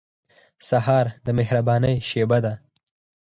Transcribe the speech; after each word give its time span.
سهار 0.69 1.05
د 1.25 1.27
مهربانۍ 1.39 1.95
شېبه 2.09 2.37
ده. 2.45 2.53